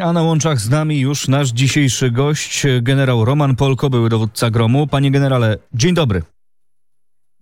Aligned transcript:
A 0.00 0.12
na 0.12 0.22
łączach 0.22 0.60
z 0.60 0.70
nami 0.70 1.00
już 1.00 1.28
nasz 1.28 1.48
dzisiejszy 1.48 2.10
gość, 2.10 2.66
generał 2.82 3.24
Roman 3.24 3.56
Polko, 3.56 3.90
były 3.90 4.08
dowódca 4.08 4.50
gromu. 4.50 4.86
Panie 4.86 5.10
generale, 5.10 5.56
dzień 5.74 5.94
dobry. 5.94 6.22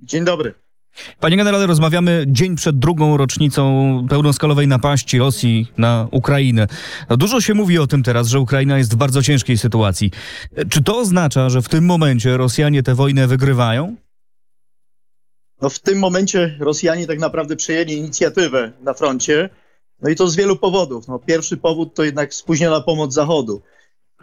Dzień 0.03 0.25
dobry. 0.25 0.55
Panie 1.21 1.37
generale, 1.37 1.67
rozmawiamy 1.67 2.25
dzień 2.29 2.57
przed 2.57 2.79
drugą 2.79 3.17
rocznicą 3.17 4.07
pełnoskalowej 4.09 4.69
napaści 4.69 5.19
Rosji 5.19 5.73
na 5.79 6.09
Ukrainę. 6.11 6.67
Dużo 7.11 7.41
się 7.41 7.55
mówi 7.55 7.79
o 7.79 7.87
tym 7.87 8.03
teraz, 8.03 8.29
że 8.29 8.41
Ukraina 8.41 8.79
jest 8.79 8.93
w 8.95 8.97
bardzo 8.97 9.23
ciężkiej 9.23 9.59
sytuacji. 9.59 10.11
Czy 10.71 10.83
to 10.83 10.99
oznacza, 10.99 11.51
że 11.51 11.63
w 11.63 11.69
tym 11.69 11.85
momencie 11.85 12.37
Rosjanie 12.37 12.83
tę 12.83 12.95
wojnę 12.95 13.27
wygrywają? 13.27 13.97
No 15.63 15.69
w 15.69 15.79
tym 15.79 15.99
momencie 15.99 16.57
Rosjanie 16.61 17.07
tak 17.07 17.19
naprawdę 17.19 17.57
przejęli 17.57 17.93
inicjatywę 17.93 18.73
na 18.83 18.95
froncie. 18.95 19.51
No 20.03 20.11
i 20.11 20.17
to 20.17 20.29
z 20.29 20.37
wielu 20.37 20.57
powodów. 20.57 21.09
No, 21.09 21.19
pierwszy 21.19 21.57
powód 21.57 21.95
to 21.95 22.05
jednak 22.05 22.35
spóźniona 22.35 22.81
pomoc 22.81 23.15
Zachodu. 23.15 23.63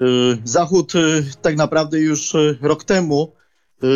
Y, 0.02 0.06
Zachód 0.44 0.96
y, 0.96 1.24
tak 1.42 1.56
naprawdę 1.56 2.00
już 2.00 2.36
y, 2.36 2.58
rok 2.62 2.84
temu 2.84 3.38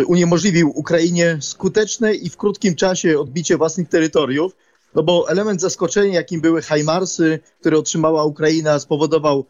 uniemożliwił 0.07 0.71
Ukrainie 0.75 1.37
skuteczne 1.41 2.13
i 2.13 2.29
w 2.29 2.37
krótkim 2.37 2.75
czasie 2.75 3.19
odbicie 3.19 3.57
własnych 3.57 3.89
terytoriów, 3.89 4.55
no 4.95 5.03
bo 5.03 5.29
element 5.29 5.61
zaskoczenia, 5.61 6.13
jakim 6.13 6.41
były 6.41 6.61
Hajmarsy, 6.61 7.39
które 7.59 7.77
otrzymała 7.77 8.23
Ukraina, 8.23 8.79
spowodował 8.79 9.45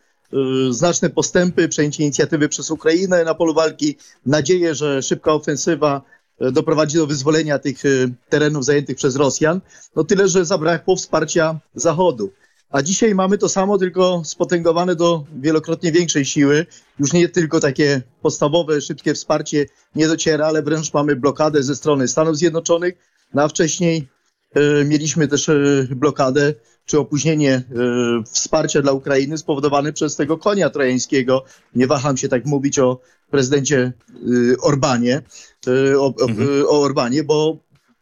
znaczne 0.69 1.09
postępy, 1.09 1.67
przejęcie 1.69 2.03
inicjatywy 2.03 2.49
przez 2.49 2.71
Ukrainę 2.71 3.23
na 3.23 3.33
polu 3.33 3.53
walki, 3.53 3.97
nadzieję, 4.25 4.75
że 4.75 5.01
szybka 5.01 5.33
ofensywa 5.33 6.01
doprowadzi 6.51 6.97
do 6.97 7.07
wyzwolenia 7.07 7.59
tych 7.59 7.85
y, 7.85 8.13
terenów 8.29 8.65
zajętych 8.65 8.97
przez 8.97 9.15
Rosjan. 9.15 9.61
No 9.95 10.03
tyle, 10.03 10.27
że 10.27 10.45
zabrakło 10.45 10.95
wsparcia 10.95 11.59
Zachodu. 11.75 12.31
A 12.69 12.81
dzisiaj 12.81 13.15
mamy 13.15 13.37
to 13.37 13.49
samo, 13.49 13.77
tylko 13.77 14.21
spotęgowane 14.25 14.95
do 14.95 15.25
wielokrotnie 15.35 15.91
większej 15.91 16.25
siły. 16.25 16.65
Już 16.99 17.13
nie 17.13 17.29
tylko 17.29 17.59
takie 17.59 18.01
podstawowe, 18.21 18.81
szybkie 18.81 19.13
wsparcie 19.13 19.65
nie 19.95 20.07
dociera, 20.07 20.47
ale 20.47 20.63
wręcz 20.63 20.93
mamy 20.93 21.15
blokadę 21.15 21.63
ze 21.63 21.75
strony 21.75 22.07
Stanów 22.07 22.37
Zjednoczonych. 22.37 22.93
No 23.33 23.43
a 23.43 23.47
wcześniej 23.47 24.07
y, 24.57 24.85
mieliśmy 24.85 25.27
też 25.27 25.49
y, 25.49 25.87
blokadę 25.91 26.53
czy 26.85 26.99
opóźnienie 26.99 27.55
y, 27.55 28.23
wsparcia 28.31 28.81
dla 28.81 28.91
Ukrainy 28.91 29.37
spowodowane 29.37 29.93
przez 29.93 30.15
tego 30.15 30.37
konia 30.37 30.69
trojańskiego. 30.69 31.43
Nie 31.75 31.87
waham 31.87 32.17
się 32.17 32.29
tak 32.29 32.45
mówić 32.45 32.79
o 32.79 32.99
prezydencie 33.31 33.93
y, 34.27 34.55
Orbanie, 34.61 35.21
y, 35.67 35.99
o, 35.99 36.13
mhm. 36.21 36.65
o 36.67 36.81
Orbanie, 36.81 37.23
bo 37.23 37.57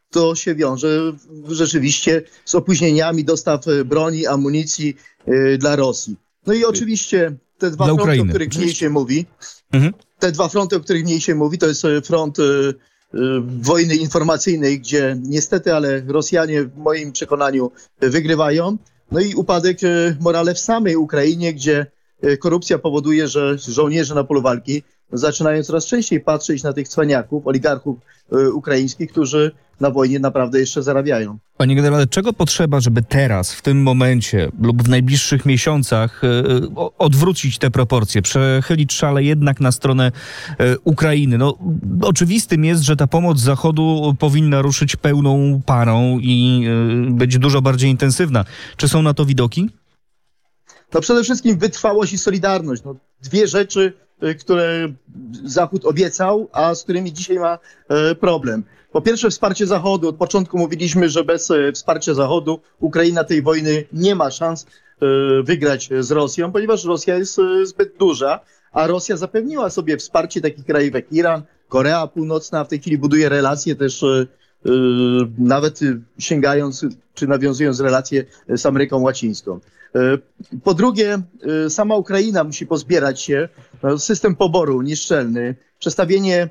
to 0.09 0.35
się 0.35 0.55
wiąże 0.55 1.13
rzeczywiście 1.47 2.22
z 2.45 2.55
opóźnieniami 2.55 3.23
dostaw 3.23 3.66
broni, 3.85 4.27
amunicji 4.27 4.97
dla 5.59 5.75
Rosji. 5.75 6.16
No 6.47 6.53
i 6.53 6.66
oczywiście 6.66 7.35
te 7.57 7.72
dwa 7.72 7.85
fronty, 7.85 8.22
o 8.22 8.25
których 8.25 8.55
mniej 8.57 8.75
się 8.75 8.89
mówi, 8.89 9.25
mhm. 9.72 9.94
te 10.19 10.31
dwa 10.31 10.47
fronty, 10.47 10.75
o 10.75 10.80
których 10.80 11.03
mniej 11.03 11.22
się 11.22 11.35
mówi, 11.35 11.57
to 11.57 11.67
jest 11.67 11.83
front 12.03 12.38
wojny 13.61 13.95
informacyjnej, 13.95 14.79
gdzie 14.79 15.17
niestety, 15.22 15.73
ale 15.73 16.01
Rosjanie 16.07 16.63
w 16.63 16.78
moim 16.78 17.11
przekonaniu 17.11 17.72
wygrywają. 18.01 18.78
No 19.11 19.19
i 19.19 19.35
upadek 19.35 19.79
morale 20.19 20.53
w 20.53 20.59
samej 20.59 20.95
Ukrainie, 20.95 21.53
gdzie 21.53 21.85
korupcja 22.40 22.80
powoduje, 22.80 23.28
że 23.28 23.57
żołnierze 23.57 24.16
na 24.16 24.24
polu 24.24 24.41
walki 24.41 24.84
zaczynają 25.13 25.63
coraz 25.63 25.85
częściej 25.85 26.19
patrzeć 26.19 26.63
na 26.63 26.74
tych 26.74 26.88
cwaniaków, 26.88 27.47
oligarchów 27.47 27.97
y, 28.34 28.53
ukraińskich, 28.53 29.12
którzy 29.12 29.52
na 29.80 29.91
wojnie 29.91 30.19
naprawdę 30.19 30.59
jeszcze 30.59 30.84
zarabiają. 30.84 31.38
Panie 31.58 31.75
generale, 31.75 32.08
czego 32.08 32.34
potrzeba, 32.34 32.79
żeby 32.79 33.02
teraz, 33.02 33.53
w 33.53 33.62
tym 33.62 33.81
momencie 33.81 34.52
lub 34.62 34.84
w 34.84 34.90
najbliższych 34.90 35.46
miesiącach 35.46 36.24
y, 36.24 36.28
y, 36.28 36.62
odwrócić 36.97 37.58
te 37.58 37.72
proporcje, 37.72 38.22
przechylić 38.22 38.94
szale 38.94 39.24
jednak 39.24 39.59
na 39.59 39.72
stronę 39.72 40.12
Ukrainy? 40.84 41.38
No, 41.38 41.58
oczywistym 42.02 42.66
jest, 42.66 42.84
że 42.84 42.96
ta 42.96 43.08
pomoc 43.08 43.40
Zachodu 43.40 44.16
powinna 44.19 44.62
ruszyć 44.62 44.96
pełną 44.96 45.62
parą 45.66 46.18
i 46.22 46.68
być 47.09 47.38
dużo 47.38 47.62
bardziej 47.62 47.90
intensywna. 47.90 48.46
Czy 48.78 48.88
są 48.88 49.02
na 49.02 49.13
to 49.13 49.25
widoki? 49.25 49.69
No 50.94 51.01
przede 51.01 51.23
wszystkim 51.23 51.57
wytrwałość 51.57 52.13
i 52.13 52.17
solidarność. 52.17 52.83
No, 52.83 52.95
dwie 53.22 53.47
rzeczy, 53.47 53.94
Y, 54.23 54.35
które 54.35 54.94
Zachód 55.44 55.85
obiecał, 55.85 56.50
a 56.51 56.75
z 56.75 56.83
którymi 56.83 57.13
dzisiaj 57.13 57.39
ma 57.39 57.59
y, 58.11 58.16
problem. 58.16 58.63
Po 58.91 59.01
pierwsze 59.01 59.29
wsparcie 59.29 59.67
Zachodu. 59.67 60.09
Od 60.09 60.16
początku 60.16 60.57
mówiliśmy, 60.57 61.09
że 61.09 61.23
bez 61.23 61.49
y, 61.51 61.72
wsparcia 61.72 62.13
Zachodu 62.13 62.59
Ukraina 62.79 63.23
tej 63.23 63.41
wojny 63.41 63.85
nie 63.94 64.16
ma 64.16 64.31
szans 64.31 64.66
wygrać 65.44 65.89
z 65.99 66.11
Rosją, 66.11 66.51
ponieważ 66.51 66.85
Rosja 66.85 67.16
jest 67.16 67.41
zbyt 67.63 67.97
duża, 67.97 68.39
a 68.72 68.88
Rosja 68.88 69.17
zapewniła 69.17 69.69
sobie 69.69 69.97
wsparcie 69.97 70.41
takich 70.41 70.66
krajów 70.66 70.94
jak 70.94 71.11
Iran, 71.11 71.41
Korea 71.67 72.07
Północna, 72.07 72.63
w 72.63 72.67
tej 72.67 72.79
chwili 72.79 72.97
buduje 72.97 73.29
relacje 73.29 73.75
też 73.75 74.05
nawet 75.38 75.80
sięgając 76.18 76.86
czy 77.14 77.28
nawiązując 77.28 77.80
relacje 77.80 78.25
z 78.50 78.66
Ameryką 78.66 79.02
Łacińską. 79.02 79.59
E, 79.96 80.18
po 80.64 80.74
drugie, 80.74 81.22
e, 81.66 81.70
sama 81.70 81.96
Ukraina 81.96 82.44
musi 82.44 82.68
pozbierać 82.68 83.22
się. 83.22 83.50
No, 83.84 84.00
system 84.00 84.36
poboru 84.36 84.81
nieszczelny, 84.81 85.56
przestawienie 85.80 86.50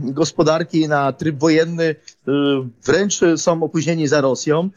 gospodarki 0.00 0.88
na 0.88 1.12
tryb 1.12 1.38
wojenny, 1.38 1.94
wręcz 2.84 3.20
są 3.36 3.62
opóźnieni 3.62 4.08
za 4.08 4.20
Rosją. 4.20 4.70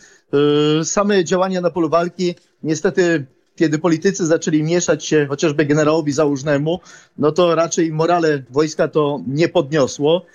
Same 0.83 1.23
działania 1.23 1.61
na 1.61 1.69
polu 1.69 1.89
walki, 1.89 2.35
niestety, 2.63 3.25
kiedy 3.55 3.79
politycy 3.79 4.25
zaczęli 4.25 4.63
mieszać 4.63 5.05
się 5.05 5.25
chociażby 5.29 5.65
generałowi 5.65 6.11
Załużnemu, 6.11 6.79
no 7.17 7.31
to 7.31 7.55
raczej 7.55 7.91
morale 7.91 8.43
wojska 8.49 8.87
to 8.87 9.21
nie 9.27 9.49
podniosło. 9.49 10.25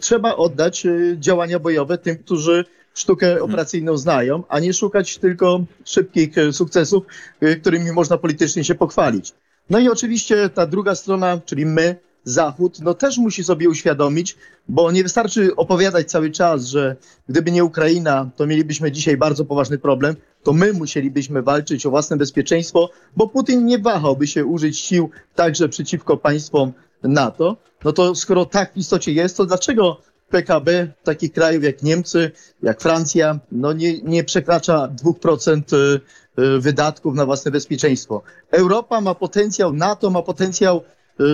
Trzeba 0.00 0.36
oddać 0.36 0.86
działania 1.18 1.58
bojowe 1.58 1.98
tym, 1.98 2.18
którzy 2.18 2.64
sztukę 2.98 3.42
operacyjną 3.42 3.96
znają, 3.96 4.42
a 4.48 4.60
nie 4.60 4.74
szukać 4.74 5.18
tylko 5.18 5.64
szybkich 5.84 6.38
e, 6.38 6.52
sukcesów, 6.52 7.04
e, 7.40 7.56
którymi 7.56 7.92
można 7.92 8.18
politycznie 8.18 8.64
się 8.64 8.74
pochwalić. 8.74 9.32
No 9.70 9.78
i 9.78 9.88
oczywiście 9.88 10.48
ta 10.48 10.66
druga 10.66 10.94
strona, 10.94 11.40
czyli 11.44 11.66
my, 11.66 11.96
Zachód, 12.24 12.80
no 12.80 12.94
też 12.94 13.18
musi 13.18 13.44
sobie 13.44 13.68
uświadomić, 13.68 14.36
bo 14.68 14.92
nie 14.92 15.02
wystarczy 15.02 15.56
opowiadać 15.56 16.10
cały 16.10 16.30
czas, 16.30 16.66
że 16.66 16.96
gdyby 17.28 17.50
nie 17.50 17.64
Ukraina, 17.64 18.30
to 18.36 18.46
mielibyśmy 18.46 18.92
dzisiaj 18.92 19.16
bardzo 19.16 19.44
poważny 19.44 19.78
problem, 19.78 20.16
to 20.42 20.52
my 20.52 20.72
musielibyśmy 20.72 21.42
walczyć 21.42 21.86
o 21.86 21.90
własne 21.90 22.16
bezpieczeństwo, 22.16 22.90
bo 23.16 23.28
Putin 23.28 23.66
nie 23.66 23.78
wahałby 23.78 24.26
się 24.26 24.44
użyć 24.44 24.78
sił 24.78 25.10
także 25.34 25.68
przeciwko 25.68 26.16
państwom 26.16 26.72
NATO. 27.02 27.56
No 27.84 27.92
to 27.92 28.14
skoro 28.14 28.44
tak 28.44 28.72
w 28.72 28.76
istocie 28.76 29.12
jest, 29.12 29.36
to 29.36 29.46
dlaczego 29.46 30.00
PKB 30.30 30.92
takich 31.04 31.32
krajów 31.32 31.64
jak 31.64 31.82
Niemcy, 31.82 32.30
jak 32.62 32.80
Francja, 32.80 33.38
no 33.52 33.72
nie, 33.72 34.02
nie 34.02 34.24
przekracza 34.24 34.88
2% 35.04 35.76
y, 35.76 36.00
y, 36.42 36.60
wydatków 36.60 37.14
na 37.14 37.26
własne 37.26 37.50
bezpieczeństwo. 37.50 38.22
Europa 38.50 39.00
ma 39.00 39.14
potencjał, 39.14 39.72
NATO 39.72 40.10
ma 40.10 40.22
potencjał 40.22 40.82
y, 41.20 41.24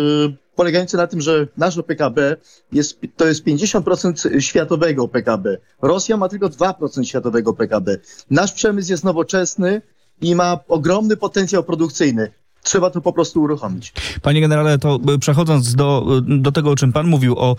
polegający 0.55 0.97
na 0.97 1.07
tym, 1.07 1.21
że 1.21 1.49
nasze 1.57 1.83
PKB 1.83 2.37
jest, 2.73 3.01
to 3.17 3.27
jest 3.27 3.45
50% 3.45 4.41
światowego 4.41 5.09
PKB. 5.09 5.59
Rosja 5.83 6.17
ma 6.17 6.29
tylko 6.29 6.49
2% 6.49 7.05
światowego 7.05 7.53
PKB. 7.53 7.99
Nasz 8.31 8.53
przemysł 8.53 8.91
jest 8.91 9.05
nowoczesny 9.05 9.83
i 10.21 10.35
ma 10.35 10.61
ogromny 10.69 11.17
potencjał 11.17 11.65
produkcyjny. 11.65 12.33
Trzeba 12.65 12.91
to 12.91 13.01
po 13.01 13.13
prostu 13.13 13.43
uruchomić. 13.43 13.93
Panie 14.23 14.41
generale, 14.41 14.79
to 14.79 14.99
przechodząc 15.21 15.75
do, 15.75 16.21
do 16.23 16.53
tego, 16.53 16.71
o 16.71 16.77
czym 16.77 16.93
pan 16.93 17.07
mówił, 17.07 17.39
o 17.39 17.57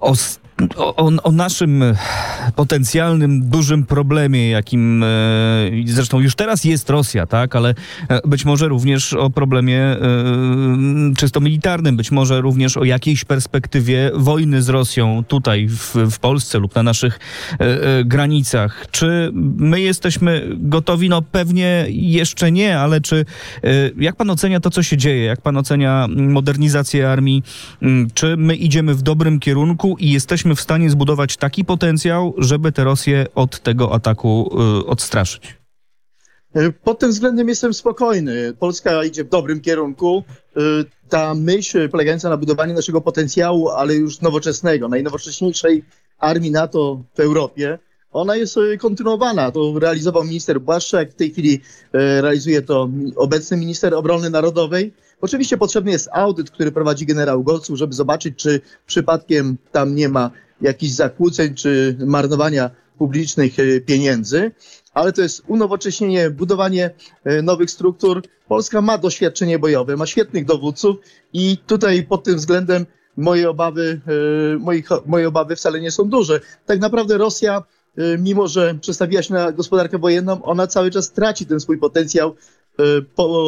o 0.00 0.14
o, 0.76 1.10
o, 1.22 1.32
naszym 1.32 1.84
potencjalnym 2.56 3.48
dużym 3.48 3.86
problemie, 3.86 4.50
jakim 4.50 5.04
zresztą 5.84 6.20
już 6.20 6.34
teraz 6.34 6.64
jest 6.64 6.90
Rosja, 6.90 7.26
tak, 7.26 7.56
ale 7.56 7.74
być 8.24 8.44
może 8.44 8.68
również 8.68 9.12
o 9.12 9.30
problemie 9.30 9.96
czysto 11.16 11.40
militarnym, 11.40 11.96
być 11.96 12.10
może 12.10 12.40
również 12.40 12.76
o 12.76 12.84
jakiejś 12.84 13.24
perspektywie 13.24 14.10
wojny 14.14 14.62
z 14.62 14.68
Rosją 14.68 15.24
tutaj 15.28 15.68
w, 15.68 15.96
w 16.10 16.18
Polsce 16.18 16.58
lub 16.58 16.74
na 16.74 16.82
naszych 16.82 17.18
granicach. 18.04 18.86
Czy 18.90 19.30
my 19.56 19.80
jesteśmy 19.80 20.48
gotowi? 20.56 21.08
No 21.08 21.22
pewnie 21.22 21.86
jeszcze 21.88 22.52
nie, 22.52 22.78
ale 22.78 23.00
czy 23.00 23.24
jak 23.98 24.16
pan 24.16 24.30
ocenia 24.30 24.60
to, 24.60 24.70
co 24.70 24.82
się 24.82 24.96
dzieje? 24.96 25.24
Jak 25.24 25.40
pan 25.40 25.56
ocenia 25.56 26.08
modernizację 26.16 27.10
armii? 27.10 27.42
Czy 28.14 28.36
my 28.36 28.56
idziemy 28.56 28.94
w 28.94 29.02
dobrym 29.02 29.40
kierunku 29.40 29.96
i 29.98 30.10
jesteśmy 30.10 30.49
w 30.56 30.60
stanie 30.60 30.90
zbudować 30.90 31.36
taki 31.36 31.64
potencjał, 31.64 32.34
żeby 32.38 32.72
tę 32.72 32.84
Rosję 32.84 33.26
od 33.34 33.60
tego 33.60 33.94
ataku 33.94 34.50
y, 34.80 34.86
odstraszyć? 34.86 35.56
Y, 36.56 36.72
pod 36.72 36.98
tym 36.98 37.10
względem 37.10 37.48
jestem 37.48 37.74
spokojny. 37.74 38.52
Polska 38.58 39.04
idzie 39.04 39.24
w 39.24 39.28
dobrym 39.28 39.60
kierunku. 39.60 40.24
Y, 40.56 40.60
ta 41.08 41.34
myśl 41.34 41.88
polegająca 41.88 42.28
na 42.28 42.36
budowaniu 42.36 42.74
naszego 42.74 43.00
potencjału, 43.00 43.68
ale 43.68 43.94
już 43.94 44.20
nowoczesnego, 44.20 44.88
najnowocześniejszej 44.88 45.84
armii 46.18 46.50
NATO 46.50 47.02
w 47.14 47.20
Europie, 47.20 47.78
ona 48.12 48.36
jest 48.36 48.56
kontynuowana. 48.78 49.50
To 49.50 49.78
realizował 49.78 50.24
minister 50.24 50.60
Błaszczak, 50.60 51.10
w 51.10 51.14
tej 51.14 51.30
chwili 51.30 51.60
realizuje 51.92 52.62
to 52.62 52.88
obecny 53.16 53.56
minister 53.56 53.94
obrony 53.94 54.30
narodowej. 54.30 54.92
Oczywiście 55.20 55.56
potrzebny 55.56 55.90
jest 55.90 56.08
audyt, 56.12 56.50
który 56.50 56.72
prowadzi 56.72 57.06
generał 57.06 57.42
Golcu, 57.42 57.76
żeby 57.76 57.94
zobaczyć, 57.94 58.36
czy 58.36 58.60
przypadkiem 58.86 59.56
tam 59.72 59.94
nie 59.94 60.08
ma 60.08 60.30
jakichś 60.60 60.92
zakłóceń 60.92 61.54
czy 61.54 61.96
marnowania 62.06 62.70
publicznych 62.98 63.58
e, 63.58 63.80
pieniędzy, 63.80 64.50
ale 64.94 65.12
to 65.12 65.22
jest 65.22 65.42
unowocześnienie, 65.46 66.30
budowanie 66.30 66.90
e, 67.24 67.42
nowych 67.42 67.70
struktur. 67.70 68.22
Polska 68.48 68.80
ma 68.80 68.98
doświadczenie 68.98 69.58
bojowe, 69.58 69.96
ma 69.96 70.06
świetnych 70.06 70.44
dowódców 70.44 70.96
i 71.32 71.58
tutaj 71.66 72.02
pod 72.02 72.24
tym 72.24 72.36
względem 72.36 72.86
moje 73.16 73.50
obawy, 73.50 74.00
e, 74.56 74.58
moje, 75.06 75.28
obawy 75.28 75.56
wcale 75.56 75.80
nie 75.80 75.90
są 75.90 76.08
duże. 76.08 76.40
Tak 76.66 76.80
naprawdę 76.80 77.18
Rosja 77.18 77.62
mimo 78.18 78.48
że 78.48 78.74
przestawiła 78.80 79.22
się 79.22 79.34
na 79.34 79.52
gospodarkę 79.52 79.98
wojenną, 79.98 80.42
ona 80.42 80.66
cały 80.66 80.90
czas 80.90 81.12
traci 81.12 81.46
ten 81.46 81.60
swój 81.60 81.78
potencjał 81.78 82.34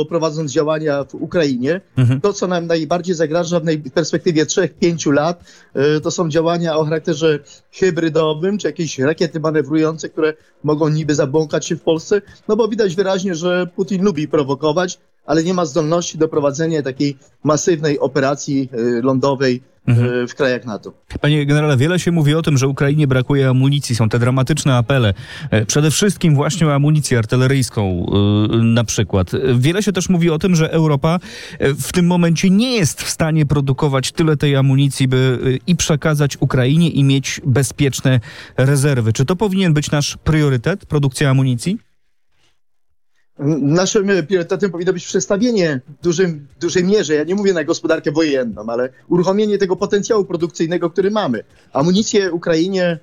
prowadząc 0.08 0.52
działania 0.52 1.04
w 1.04 1.14
Ukrainie. 1.14 1.80
Mhm. 1.96 2.20
To, 2.20 2.32
co 2.32 2.46
nam 2.46 2.66
najbardziej 2.66 3.14
zagraża 3.14 3.60
w 3.60 3.90
perspektywie 3.90 4.46
3-5 4.46 5.12
lat, 5.12 5.44
e, 5.74 6.00
to 6.00 6.10
są 6.10 6.28
działania 6.28 6.76
o 6.76 6.84
charakterze 6.84 7.38
hybrydowym, 7.72 8.58
czy 8.58 8.66
jakieś 8.66 8.98
rakiety 8.98 9.40
manewrujące, 9.40 10.08
które 10.08 10.34
mogą 10.64 10.88
niby 10.88 11.14
zabłąkać 11.14 11.66
się 11.66 11.76
w 11.76 11.82
Polsce, 11.82 12.22
no 12.48 12.56
bo 12.56 12.68
widać 12.68 12.96
wyraźnie, 12.96 13.34
że 13.34 13.66
Putin 13.76 14.02
lubi 14.02 14.28
prowokować, 14.28 14.98
ale 15.26 15.44
nie 15.44 15.54
ma 15.54 15.64
zdolności 15.64 16.18
do 16.18 16.28
prowadzenia 16.28 16.82
takiej 16.82 17.16
masywnej 17.44 17.98
operacji 17.98 18.68
e, 18.72 19.02
lądowej 19.02 19.62
mhm. 19.86 20.28
w 20.28 20.34
krajach 20.34 20.64
NATO. 20.64 20.92
Panie 21.20 21.46
generale, 21.46 21.76
wiele 21.76 21.98
się 21.98 22.12
mówi 22.12 22.34
o 22.34 22.42
tym, 22.42 22.58
że 22.58 22.68
Ukrainie 22.68 23.06
brakuje 23.06 23.48
amunicji. 23.48 23.96
Są 23.96 24.08
te 24.08 24.18
dramatyczne 24.18 24.76
apele. 24.76 25.14
E, 25.50 25.66
przede 25.66 25.90
wszystkim 25.90 26.34
właśnie 26.34 26.66
o 26.66 26.74
amunicję 26.74 27.18
artyleryjską 27.18 28.06
e, 28.52 28.56
na 28.56 28.84
przykład. 28.84 29.30
Wiele 29.54 29.82
się 29.82 29.92
też 29.92 30.08
mówi 30.08 30.30
o 30.30 30.38
tym, 30.38 30.56
że 30.56 30.72
Europa 30.72 31.18
e, 31.58 31.74
w 31.74 31.92
tym 31.92 32.06
momencie 32.06 32.50
nie 32.50 32.76
jest 32.76 33.02
w 33.02 33.10
stanie 33.10 33.46
produkować 33.46 34.12
tyle 34.12 34.36
tej 34.36 34.56
amunicji, 34.56 35.08
by 35.08 35.38
i 35.66 35.76
przekazać 35.76 36.36
Ukrainie 36.40 36.88
i 36.88 37.04
mieć 37.04 37.40
bezpieczne 37.46 38.20
rezerwy. 38.56 39.12
Czy 39.12 39.24
to 39.24 39.36
powinien 39.36 39.74
być 39.74 39.90
nasz 39.90 40.16
priorytet, 40.24 40.86
produkcja 40.86 41.30
amunicji? 41.30 41.78
Naszym 43.60 44.08
priorytetem 44.26 44.70
powinno 44.70 44.92
być 44.92 45.06
przestawienie 45.06 45.80
w 46.00 46.04
dużym, 46.04 46.46
dużej 46.60 46.84
mierze, 46.84 47.14
ja 47.14 47.24
nie 47.24 47.34
mówię 47.34 47.52
na 47.52 47.64
gospodarkę 47.64 48.12
wojenną, 48.12 48.64
ale 48.68 48.88
uruchomienie 49.08 49.58
tego 49.58 49.76
potencjału 49.76 50.24
produkcyjnego, 50.24 50.90
który 50.90 51.10
mamy. 51.10 51.44
Amunicję 51.72 52.32
Ukrainie 52.32 52.98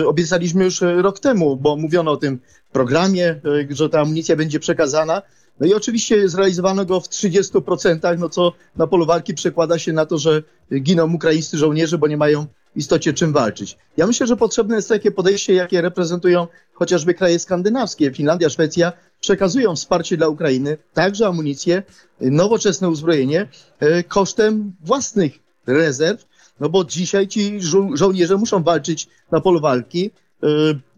y, 0.00 0.08
obiecaliśmy 0.08 0.64
już 0.64 0.80
rok 0.80 1.20
temu, 1.20 1.56
bo 1.56 1.76
mówiono 1.76 2.10
o 2.10 2.16
tym 2.16 2.38
programie, 2.72 3.40
że 3.70 3.88
ta 3.88 4.00
amunicja 4.00 4.36
będzie 4.36 4.60
przekazana. 4.60 5.22
No 5.60 5.66
i 5.66 5.74
oczywiście 5.74 6.28
zrealizowano 6.28 6.84
go 6.84 7.00
w 7.00 7.08
30%, 7.08 8.18
no 8.18 8.28
co 8.28 8.52
na 8.76 8.86
polu 8.86 9.06
walki 9.06 9.34
przekłada 9.34 9.78
się 9.78 9.92
na 9.92 10.06
to, 10.06 10.18
że 10.18 10.42
giną 10.80 11.14
ukraińscy 11.14 11.58
żołnierze, 11.58 11.98
bo 11.98 12.06
nie 12.06 12.16
mają 12.16 12.46
w 12.74 12.76
istocie 12.76 13.12
czym 13.12 13.32
walczyć. 13.32 13.78
Ja 13.96 14.06
myślę, 14.06 14.26
że 14.26 14.36
potrzebne 14.36 14.76
jest 14.76 14.88
takie 14.88 15.10
podejście, 15.10 15.54
jakie 15.54 15.80
reprezentują 15.80 16.46
chociażby 16.72 17.14
kraje 17.14 17.38
skandynawskie. 17.38 18.12
Żwecja 18.14 18.50
Szwecja 18.50 18.92
przekazują 19.20 19.76
wsparcie 19.76 20.16
dla 20.16 20.28
Ukrainy, 20.28 20.78
także 20.94 21.26
amunicję, 21.26 21.82
nowoczesne 22.20 22.88
uzbrojenie 22.88 23.48
e, 23.80 24.02
kosztem 24.02 24.72
własnych 24.84 25.32
rezerw, 25.66 26.26
no 26.60 26.68
bo 26.68 26.84
dzisiaj 26.84 27.28
ci 27.28 27.60
żo 27.60 27.88
żołnierze 27.94 28.36
muszą 28.36 28.62
walczyć 28.62 29.08
na 29.30 29.40
polu 29.40 29.60
walki, 29.60 30.10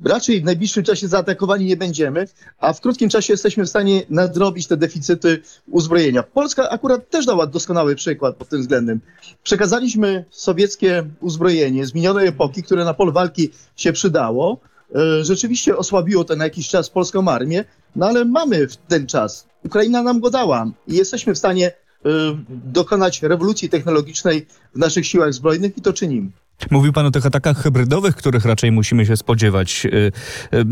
raczej 0.04 0.40
w 0.40 0.44
najbliższym 0.44 0.84
czasie 0.84 1.08
zaatakowani 1.08 1.64
nie 1.64 1.76
będziemy, 1.76 2.28
a 2.58 2.72
w 2.72 2.80
krótkim 2.80 3.08
czasie 3.08 3.32
jesteśmy 3.32 3.64
w 3.64 3.68
stanie 3.68 4.02
nadrobić 4.10 4.66
te 4.66 4.76
deficyty 4.76 5.42
uzbrojenia. 5.70 6.22
Polska 6.22 6.70
akurat 6.70 7.10
też 7.10 7.26
dała 7.26 7.46
doskonały 7.46 7.94
przykład 7.96 8.36
pod 8.36 8.48
tym 8.48 8.60
względem. 8.60 9.00
Przekazaliśmy 9.42 10.24
sowieckie 10.30 11.04
uzbrojenie 11.20 11.86
z 11.86 11.94
minionej 11.94 12.28
epoki, 12.28 12.62
które 12.62 12.84
na 12.84 12.94
polu 12.94 13.12
walki 13.12 13.50
się 13.76 13.92
przydało. 13.92 14.60
Y, 15.20 15.24
rzeczywiście 15.24 15.76
osłabiło 15.76 16.24
to 16.24 16.36
na 16.36 16.44
jakiś 16.44 16.68
czas 16.68 16.90
polską 16.90 17.28
armię, 17.28 17.64
no 17.96 18.06
ale 18.06 18.24
mamy 18.24 18.66
ten 18.88 19.06
czas. 19.06 19.46
Ukraina 19.64 20.02
nam 20.02 20.20
go 20.20 20.30
dała 20.30 20.70
i 20.88 20.96
jesteśmy 20.96 21.34
w 21.34 21.38
stanie 21.38 21.68
y, 21.68 21.72
dokonać 22.48 23.22
rewolucji 23.22 23.68
technologicznej 23.68 24.46
w 24.74 24.78
naszych 24.78 25.06
siłach 25.06 25.34
zbrojnych 25.34 25.78
i 25.78 25.80
to 25.80 25.92
czynimy. 25.92 26.30
Mówił 26.70 26.92
pan 26.92 27.06
o 27.06 27.10
tych 27.10 27.26
atakach 27.26 27.58
hybrydowych, 27.58 28.16
których 28.16 28.44
raczej 28.44 28.72
musimy 28.72 29.06
się 29.06 29.16
spodziewać. 29.16 29.86
Y, 29.86 30.12
y, 30.54 30.64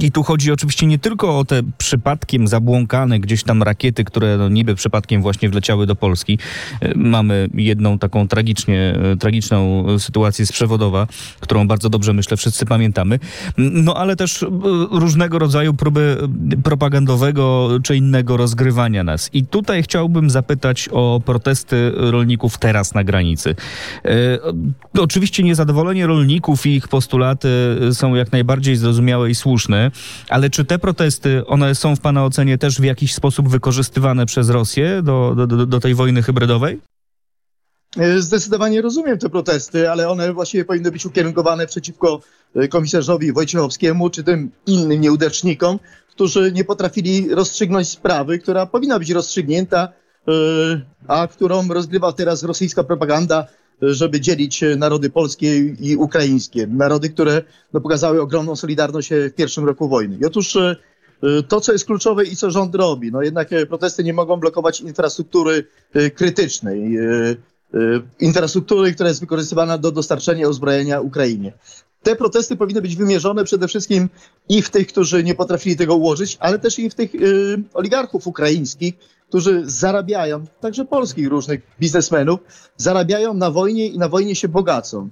I 0.00 0.12
tu 0.12 0.22
chodzi 0.22 0.52
oczywiście 0.52 0.86
nie 0.86 0.98
tylko 0.98 1.38
o 1.38 1.44
te 1.44 1.60
przypadkiem 1.78 2.48
zabłąkane 2.48 3.20
gdzieś 3.20 3.42
tam 3.44 3.62
rakiety, 3.62 4.04
które 4.04 4.36
no 4.36 4.48
niby 4.48 4.74
przypadkiem 4.74 5.22
właśnie 5.22 5.48
wleciały 5.48 5.86
do 5.86 5.96
Polski. 5.96 6.38
Y, 6.82 6.92
mamy 6.96 7.48
jedną 7.54 7.98
taką 7.98 8.28
tragicznie, 8.28 8.98
tragiczną 9.20 9.86
sytuację 9.98 10.46
z 10.46 10.52
przewodowa, 10.52 11.06
którą 11.40 11.68
bardzo 11.68 11.88
dobrze 11.88 12.12
myślę 12.12 12.36
wszyscy 12.36 12.66
pamiętamy. 12.66 13.18
No 13.58 13.94
ale 13.94 14.16
też 14.16 14.44
różnego 14.90 15.38
rodzaju 15.38 15.74
próby 15.74 16.16
propagandowego 16.64 17.68
czy 17.82 17.96
innego 17.96 18.36
rozgrywania 18.36 19.04
nas. 19.04 19.30
I 19.32 19.44
tutaj 19.44 19.82
chciałbym 19.82 20.30
zapytać 20.30 20.88
o 20.92 21.20
protesty 21.24 21.92
rolników 21.94 22.58
teraz 22.58 22.94
na 22.94 23.04
granicy. 23.04 23.54
Oczywiście 24.98 25.15
Oczywiście 25.16 25.42
niezadowolenie 25.42 26.06
rolników 26.06 26.66
i 26.66 26.76
ich 26.76 26.88
postulaty 26.88 27.48
są 27.92 28.14
jak 28.14 28.32
najbardziej 28.32 28.76
zrozumiałe 28.76 29.30
i 29.30 29.34
słuszne, 29.34 29.90
ale 30.28 30.50
czy 30.50 30.64
te 30.64 30.78
protesty, 30.78 31.46
one 31.46 31.74
są 31.74 31.96
w 31.96 32.00
Pana 32.00 32.24
ocenie 32.24 32.58
też 32.58 32.80
w 32.80 32.84
jakiś 32.84 33.14
sposób 33.14 33.48
wykorzystywane 33.48 34.26
przez 34.26 34.48
Rosję 34.48 35.02
do, 35.02 35.34
do, 35.34 35.66
do 35.66 35.80
tej 35.80 35.94
wojny 35.94 36.22
hybrydowej? 36.22 36.80
Zdecydowanie 38.18 38.82
rozumiem 38.82 39.18
te 39.18 39.28
protesty, 39.28 39.90
ale 39.90 40.08
one 40.08 40.32
właściwie 40.32 40.64
powinny 40.64 40.90
być 40.90 41.06
ukierunkowane 41.06 41.66
przeciwko 41.66 42.20
e, 42.56 42.68
komisarzowi 42.68 43.32
Wojciechowskiemu 43.32 44.10
czy 44.10 44.24
tym 44.24 44.50
innym 44.66 45.00
nieudacznikom, 45.00 45.78
którzy 46.10 46.52
nie 46.52 46.64
potrafili 46.64 47.34
rozstrzygnąć 47.34 47.88
sprawy, 47.88 48.38
która 48.38 48.66
powinna 48.66 48.98
być 48.98 49.10
rozstrzygnięta, 49.10 49.88
a 51.08 51.28
którą 51.28 51.68
rozgrywa 51.68 52.12
teraz 52.12 52.42
rosyjska 52.42 52.84
propaganda 52.84 53.46
żeby 53.82 54.20
dzielić 54.20 54.64
narody 54.76 55.10
polskie 55.10 55.58
i 55.58 55.96
ukraińskie. 55.96 56.66
Narody, 56.66 57.10
które 57.10 57.42
no, 57.72 57.80
pokazały 57.80 58.20
ogromną 58.20 58.56
solidarność 58.56 59.10
w 59.10 59.34
pierwszym 59.34 59.64
roku 59.64 59.88
wojny. 59.88 60.18
I 60.20 60.24
otóż 60.24 60.56
e, 60.56 60.76
to, 61.48 61.60
co 61.60 61.72
jest 61.72 61.84
kluczowe 61.84 62.24
i 62.24 62.36
co 62.36 62.50
rząd 62.50 62.74
robi, 62.74 63.12
no 63.12 63.22
jednak 63.22 63.52
e, 63.52 63.66
protesty 63.66 64.04
nie 64.04 64.12
mogą 64.12 64.36
blokować 64.36 64.80
infrastruktury 64.80 65.66
e, 65.92 66.10
krytycznej, 66.10 66.98
infrastruktury, 68.20 68.94
która 68.94 69.08
jest 69.08 69.20
wykorzystywana 69.20 69.78
do 69.78 69.92
dostarczenia 69.92 70.48
uzbrojenia 70.48 71.00
Ukrainie. 71.00 71.52
Te 72.06 72.16
protesty 72.16 72.56
powinny 72.56 72.82
być 72.82 72.96
wymierzone 72.96 73.44
przede 73.44 73.68
wszystkim 73.68 74.08
i 74.48 74.62
w 74.62 74.70
tych, 74.70 74.86
którzy 74.86 75.24
nie 75.24 75.34
potrafili 75.34 75.76
tego 75.76 75.96
ułożyć, 75.96 76.36
ale 76.40 76.58
też 76.58 76.78
i 76.78 76.90
w 76.90 76.94
tych 76.94 77.10
oligarchów 77.74 78.26
ukraińskich, 78.26 78.94
którzy 79.28 79.62
zarabiają, 79.64 80.44
także 80.60 80.84
polskich 80.84 81.28
różnych 81.28 81.60
biznesmenów, 81.80 82.40
zarabiają 82.76 83.34
na 83.34 83.50
wojnie 83.50 83.86
i 83.86 83.98
na 83.98 84.08
wojnie 84.08 84.34
się 84.34 84.48
bogacą. 84.48 85.08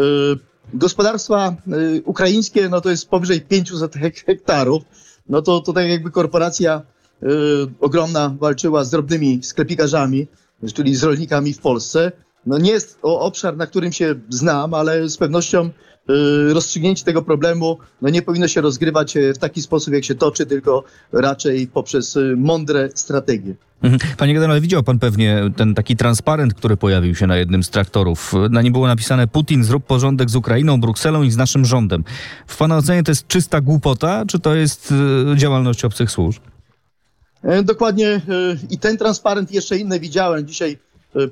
Y, 0.00 0.04
gospodarstwa 0.74 1.56
y, 1.96 2.02
ukraińskie, 2.04 2.68
no 2.68 2.80
to 2.80 2.90
jest 2.90 3.08
powyżej 3.08 3.40
500 3.40 3.94
hektarów, 4.26 4.82
no 5.28 5.42
to, 5.42 5.60
to 5.60 5.72
tak 5.72 5.88
jakby 5.88 6.10
korporacja 6.10 6.82
y, 7.22 7.26
ogromna 7.80 8.34
walczyła 8.40 8.84
z 8.84 8.90
drobnymi 8.90 9.42
sklepikarzami, 9.42 10.26
czyli 10.74 10.96
z 10.96 11.02
rolnikami 11.02 11.52
w 11.52 11.58
Polsce. 11.58 12.12
No 12.46 12.58
nie 12.58 12.70
jest 12.70 12.98
obszar, 13.02 13.56
na 13.56 13.66
którym 13.66 13.92
się 13.92 14.14
znam, 14.28 14.74
ale 14.74 15.08
z 15.08 15.16
pewnością 15.16 15.70
y, 16.10 16.52
rozstrzygnięcie 16.54 17.04
tego 17.04 17.22
problemu 17.22 17.78
no 18.02 18.08
nie 18.08 18.22
powinno 18.22 18.48
się 18.48 18.60
rozgrywać 18.60 19.14
w 19.34 19.38
taki 19.38 19.62
sposób, 19.62 19.94
jak 19.94 20.04
się 20.04 20.14
toczy, 20.14 20.46
tylko 20.46 20.84
raczej 21.12 21.66
poprzez 21.66 22.18
mądre 22.36 22.88
strategie. 22.94 23.54
Mhm. 23.82 24.12
Panie 24.16 24.34
generale, 24.34 24.60
widział 24.60 24.82
pan 24.82 24.98
pewnie 24.98 25.42
ten 25.56 25.74
taki 25.74 25.96
transparent, 25.96 26.54
który 26.54 26.76
pojawił 26.76 27.14
się 27.14 27.26
na 27.26 27.36
jednym 27.36 27.62
z 27.62 27.70
traktorów. 27.70 28.32
Na 28.50 28.62
nim 28.62 28.72
było 28.72 28.86
napisane 28.86 29.28
Putin, 29.28 29.64
zrób 29.64 29.86
porządek 29.86 30.30
z 30.30 30.36
Ukrainą, 30.36 30.80
Brukselą 30.80 31.22
i 31.22 31.30
z 31.30 31.36
naszym 31.36 31.64
rządem. 31.64 32.04
W 32.46 32.56
pana 32.56 32.76
ocenie 32.76 33.02
to 33.02 33.10
jest 33.10 33.28
czysta 33.28 33.60
głupota, 33.60 34.24
czy 34.26 34.38
to 34.38 34.54
jest 34.54 34.92
y, 35.32 35.36
działalność 35.36 35.84
obcych 35.84 36.10
służb? 36.10 36.42
E, 37.42 37.62
dokładnie 37.62 38.20
i 38.70 38.78
ten 38.78 38.98
transparent 38.98 39.52
jeszcze 39.52 39.78
inne 39.78 40.00
widziałem. 40.00 40.46
Dzisiaj 40.46 40.78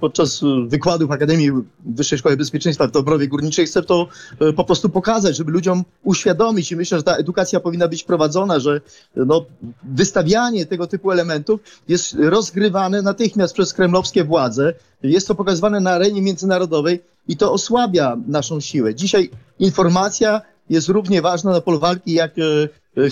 podczas 0.00 0.42
e, 0.42 0.46
wykładów 0.68 1.10
Akademii 1.10 1.50
Wyższej 1.86 2.18
Szkoły 2.18 2.36
Bezpieczeństwa 2.36 2.86
w 2.86 2.90
Dobrowie 2.90 3.28
Górniczej 3.28 3.66
chcę 3.66 3.82
to 3.82 4.08
e, 4.40 4.52
po 4.52 4.64
prostu 4.64 4.88
pokazać, 4.88 5.36
żeby 5.36 5.52
ludziom 5.52 5.84
uświadomić 6.02 6.72
i 6.72 6.76
myślę, 6.76 6.98
że 6.98 7.04
ta 7.04 7.16
edukacja 7.16 7.60
powinna 7.60 7.88
być 7.88 8.04
prowadzona, 8.04 8.58
że 8.58 8.80
no, 9.16 9.44
wystawianie 9.82 10.66
tego 10.66 10.86
typu 10.86 11.10
elementów 11.10 11.60
jest 11.88 12.16
rozgrywane 12.18 13.02
natychmiast 13.02 13.54
przez 13.54 13.72
kremlowskie 13.72 14.24
władze. 14.24 14.74
Jest 15.02 15.28
to 15.28 15.34
pokazywane 15.34 15.80
na 15.80 15.90
arenie 15.90 16.22
międzynarodowej 16.22 17.02
i 17.28 17.36
to 17.36 17.52
osłabia 17.52 18.16
naszą 18.28 18.60
siłę. 18.60 18.94
Dzisiaj 18.94 19.30
informacja 19.58 20.42
jest 20.70 20.88
równie 20.88 21.22
ważna 21.22 21.50
na 21.50 21.60
polu 21.60 21.78
walki 21.78 22.12
jak 22.12 22.32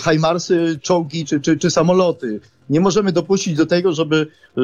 hajmarsy, 0.01 0.79
czołgi 0.81 1.25
czy, 1.25 1.41
czy, 1.41 1.57
czy 1.57 1.71
samoloty. 1.71 2.39
Nie 2.69 2.79
możemy 2.79 3.11
dopuścić 3.11 3.55
do 3.55 3.65
tego, 3.65 3.93
żeby 3.93 4.27
y, 4.57 4.61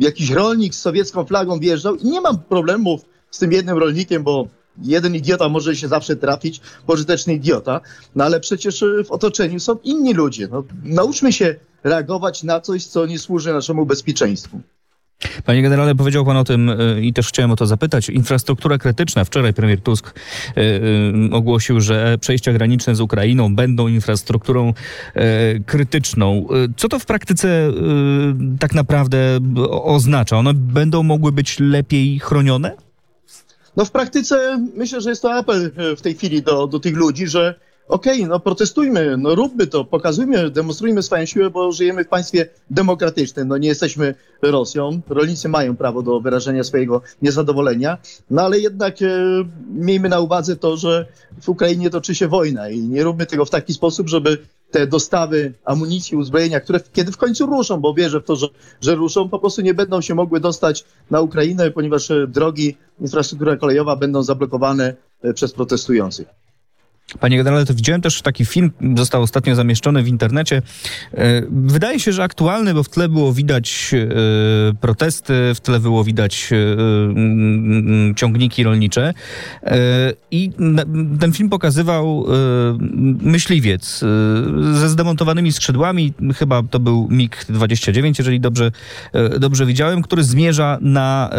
jakiś 0.00 0.30
rolnik 0.30 0.74
z 0.74 0.80
sowiecką 0.80 1.24
flagą 1.24 1.58
wjeżdżał 1.58 1.96
i 1.96 2.04
nie 2.04 2.20
mam 2.20 2.38
problemów 2.38 3.00
z 3.30 3.38
tym 3.38 3.52
jednym 3.52 3.78
rolnikiem, 3.78 4.22
bo 4.22 4.48
jeden 4.82 5.14
idiota 5.14 5.48
może 5.48 5.76
się 5.76 5.88
zawsze 5.88 6.16
trafić, 6.16 6.60
pożyteczny 6.86 7.34
idiota, 7.34 7.80
no 8.14 8.24
ale 8.24 8.40
przecież 8.40 8.82
y, 8.82 9.04
w 9.04 9.10
otoczeniu 9.10 9.60
są 9.60 9.76
inni 9.84 10.14
ludzie. 10.14 10.48
No, 10.48 10.64
nauczmy 10.84 11.32
się 11.32 11.56
reagować 11.84 12.42
na 12.42 12.60
coś, 12.60 12.86
co 12.86 13.06
nie 13.06 13.18
służy 13.18 13.52
naszemu 13.52 13.86
bezpieczeństwu. 13.86 14.60
Panie 15.44 15.62
generale, 15.62 15.94
powiedział 15.94 16.24
pan 16.24 16.36
o 16.36 16.44
tym 16.44 16.70
e, 16.70 17.00
i 17.00 17.12
też 17.12 17.28
chciałem 17.28 17.50
o 17.50 17.56
to 17.56 17.66
zapytać. 17.66 18.08
Infrastruktura 18.08 18.78
krytyczna. 18.78 19.24
Wczoraj 19.24 19.54
premier 19.54 19.80
Tusk 19.80 20.06
e, 20.08 20.60
e, 20.60 21.32
ogłosił, 21.32 21.80
że 21.80 22.18
przejścia 22.20 22.52
graniczne 22.52 22.94
z 22.94 23.00
Ukrainą 23.00 23.56
będą 23.56 23.88
infrastrukturą 23.88 24.74
krytyczną. 25.66 26.46
Co 26.76 26.88
to 26.88 26.98
w 26.98 27.06
praktyce 27.06 27.72
tak 28.60 28.74
naprawdę 28.74 29.38
oznacza? 29.70 30.36
One 30.36 30.54
będą 30.54 31.02
mogły 31.02 31.32
być 31.32 31.60
lepiej 31.60 32.18
chronione? 32.18 32.76
No 33.76 33.84
w 33.84 33.90
praktyce 33.90 34.66
myślę, 34.76 35.00
że 35.00 35.10
jest 35.10 35.22
to 35.22 35.34
apel 35.34 35.70
w 35.96 36.00
tej 36.00 36.14
chwili 36.14 36.42
do, 36.42 36.66
do 36.66 36.80
tych 36.80 36.96
ludzi, 36.96 37.26
że 37.26 37.54
okej, 37.88 38.16
okay, 38.16 38.28
no 38.28 38.40
protestujmy, 38.40 39.16
no 39.16 39.34
róbmy 39.34 39.66
to, 39.66 39.84
pokazujmy, 39.84 40.50
demonstrujmy 40.50 41.02
swoją 41.02 41.26
siłę, 41.26 41.50
bo 41.50 41.72
żyjemy 41.72 42.04
w 42.04 42.08
państwie 42.08 42.48
demokratycznym, 42.70 43.48
no 43.48 43.58
nie 43.58 43.68
jesteśmy 43.68 44.14
Rosją, 44.42 45.00
rolnicy 45.08 45.48
mają 45.48 45.76
prawo 45.76 46.02
do 46.02 46.20
wyrażenia 46.20 46.64
swojego 46.64 47.02
niezadowolenia, 47.22 47.98
no 48.30 48.42
ale 48.42 48.58
jednak 48.58 49.02
e, 49.02 49.06
miejmy 49.74 50.08
na 50.08 50.20
uwadze 50.20 50.56
to, 50.56 50.76
że 50.76 51.06
w 51.40 51.48
Ukrainie 51.48 51.90
toczy 51.90 52.14
się 52.14 52.28
wojna 52.28 52.70
i 52.70 52.80
nie 52.80 53.04
róbmy 53.04 53.26
tego 53.26 53.44
w 53.44 53.50
taki 53.50 53.72
sposób, 53.74 54.08
żeby 54.08 54.38
te 54.70 54.86
dostawy 54.86 55.52
amunicji, 55.64 56.16
uzbrojenia, 56.16 56.60
które 56.60 56.80
kiedy 56.92 57.12
w 57.12 57.16
końcu 57.16 57.46
ruszą, 57.46 57.80
bo 57.80 57.94
wierzę 57.94 58.20
w 58.20 58.24
to, 58.24 58.36
że, 58.36 58.46
że 58.80 58.94
ruszą, 58.94 59.28
po 59.28 59.38
prostu 59.38 59.62
nie 59.62 59.74
będą 59.74 60.00
się 60.00 60.14
mogły 60.14 60.40
dostać 60.40 60.84
na 61.10 61.20
Ukrainę, 61.20 61.70
ponieważ 61.70 62.10
e, 62.10 62.26
drogi, 62.26 62.76
infrastruktura 63.00 63.56
kolejowa 63.56 63.96
będą 63.96 64.22
zablokowane 64.22 64.94
e, 65.22 65.34
przez 65.34 65.52
protestujących. 65.52 66.41
Panie 67.20 67.36
generale, 67.36 67.66
to 67.66 67.74
widziałem 67.74 68.00
też 68.00 68.22
taki 68.22 68.44
film, 68.44 68.70
został 68.96 69.22
ostatnio 69.22 69.54
zamieszczony 69.54 70.02
w 70.02 70.08
internecie. 70.08 70.62
E, 71.14 71.42
wydaje 71.50 72.00
się, 72.00 72.12
że 72.12 72.22
aktualny, 72.22 72.74
bo 72.74 72.82
w 72.82 72.88
tle 72.88 73.08
było 73.08 73.32
widać 73.32 73.90
e, 73.94 74.74
protesty, 74.74 75.32
w 75.54 75.60
tle 75.60 75.80
było 75.80 76.04
widać 76.04 76.50
e, 76.52 78.14
ciągniki 78.14 78.62
rolnicze 78.64 79.14
i 80.30 80.50
ten 81.20 81.32
film 81.32 81.48
pokazywał 81.48 82.26
myśliwiec 83.22 84.00
ze 84.72 84.88
zdemontowanymi 84.88 85.52
skrzydłami, 85.52 86.12
chyba 86.36 86.62
to 86.62 86.80
był 86.80 87.08
MiG-29, 87.10 88.14
jeżeli 88.18 88.40
dobrze, 88.40 88.70
dobrze 89.38 89.66
widziałem, 89.66 90.02
który 90.02 90.24
zmierza 90.24 90.78
na 90.80 91.30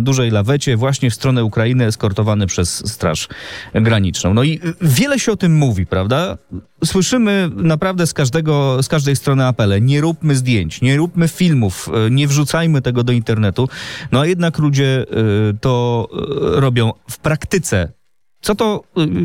dużej 0.00 0.30
lawecie 0.30 0.76
właśnie 0.76 1.10
w 1.10 1.14
stronę 1.14 1.44
Ukrainy, 1.44 1.86
eskortowany 1.86 2.46
przez 2.46 2.92
Straż 2.92 3.28
Graniczną. 3.74 4.34
No 4.34 4.42
i 4.42 4.60
wiele 4.80 5.15
wiele 5.16 5.24
się 5.24 5.32
o 5.32 5.36
tym 5.36 5.56
mówi, 5.56 5.86
prawda? 5.86 6.38
Słyszymy 6.84 7.50
naprawdę 7.56 8.06
z, 8.06 8.12
każdego, 8.12 8.82
z 8.82 8.88
każdej 8.88 9.16
strony 9.16 9.46
apele. 9.46 9.80
Nie 9.80 10.00
róbmy 10.00 10.34
zdjęć, 10.34 10.80
nie 10.82 10.96
róbmy 10.96 11.28
filmów, 11.28 11.88
e, 12.06 12.10
nie 12.10 12.28
wrzucajmy 12.28 12.82
tego 12.82 13.04
do 13.04 13.12
internetu. 13.12 13.68
No 14.12 14.20
a 14.20 14.26
jednak 14.26 14.58
ludzie 14.58 15.06
e, 15.10 15.54
to 15.60 16.08
e, 16.12 16.60
robią 16.60 16.92
w 17.10 17.18
praktyce. 17.18 17.92
Co 18.40 18.54
to 18.54 18.82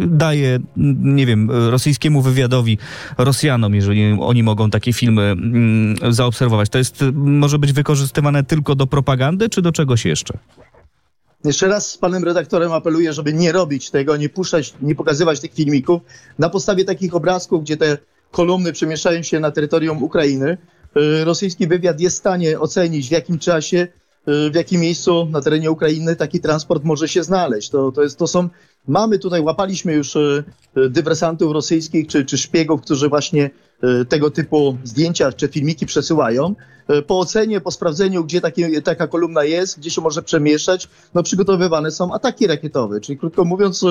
daje, 0.08 0.60
nie 1.02 1.26
wiem, 1.26 1.52
rosyjskiemu 1.52 2.22
wywiadowi, 2.22 2.78
Rosjanom, 3.18 3.76
jeżeli 3.76 4.18
oni 4.20 4.44
mogą 4.44 4.70
takie 4.70 4.94
filmy 4.94 5.22
mm, 5.22 5.96
zaobserwować? 6.14 6.70
To 6.70 6.78
jest, 6.78 7.04
może 7.14 7.60
być 7.60 7.74
wykorzystywane 7.74 8.44
tylko 8.44 8.76
do 8.76 8.88
propagandy, 8.88 9.50
czy 9.50 9.62
do 9.62 9.72
czegoś 9.72 10.06
jeszcze? 10.06 10.38
Jeszcze 11.44 11.68
raz 11.68 11.92
z 11.92 11.98
panem 11.98 12.24
redaktorem 12.24 12.72
apeluję, 12.72 13.14
żeby 13.14 13.34
nie 13.34 13.52
robić 13.52 13.90
tego, 13.90 14.18
nie 14.18 14.30
puszczać, 14.30 14.74
nie 14.82 14.96
pokazywać 14.96 15.40
tych 15.40 15.54
filmików. 15.54 16.02
Na 16.40 16.50
podstawie 16.50 16.86
takich 16.86 17.16
obrazków, 17.16 17.64
gdzie 17.64 17.78
te 17.78 17.98
kolumny 18.32 18.74
przemieszczają 18.74 19.24
się 19.24 19.40
na 19.40 19.52
terytorium 19.52 20.04
Ukrainy, 20.04 20.58
y, 20.98 21.26
rosyjski 21.26 21.68
wywiad 21.68 22.00
jest 22.00 22.16
w 22.16 22.20
stanie 22.20 22.60
ocenić 22.60 23.08
w 23.08 23.12
jakim 23.12 23.40
czasie, 23.40 23.88
y, 24.28 24.50
w 24.52 24.56
jakim 24.56 24.82
miejscu 24.82 25.28
na 25.32 25.42
terenie 25.42 25.72
Ukrainy 25.72 26.16
taki 26.16 26.40
transport 26.40 26.84
może 26.84 27.08
się 27.08 27.24
znaleźć. 27.24 27.70
To, 27.70 27.92
to, 27.92 28.04
jest, 28.04 28.18
to 28.18 28.28
są, 28.28 28.50
mamy 28.88 29.20
tutaj, 29.20 29.42
łapaliśmy 29.42 29.94
już 29.94 30.16
y, 30.16 30.44
dywersantów 30.90 31.54
rosyjskich 31.54 32.08
czy, 32.08 32.26
czy 32.26 32.38
szpiegów, 32.38 32.82
którzy 32.82 33.10
właśnie 33.10 33.50
tego 34.10 34.32
typu 34.32 34.78
zdjęcia 34.84 35.32
czy 35.32 35.48
filmiki 35.48 35.86
przesyłają. 35.86 36.56
E, 36.88 37.02
po 37.02 37.20
ocenie, 37.20 37.62
po 37.62 37.72
sprawdzeniu, 37.72 38.24
gdzie 38.24 38.42
taka 38.84 39.08
kolumna 39.08 39.44
jest, 39.44 39.80
gdzie 39.80 39.92
się 39.92 40.02
może 40.02 40.22
przemieszczać, 40.24 40.88
no 41.14 41.24
przygotowywane 41.24 41.92
są 41.92 42.14
ataki 42.14 42.48
rakietowe. 42.48 43.02
Czyli 43.02 43.18
krótko 43.18 43.46
mówiąc, 43.46 43.84
e, 43.84 43.88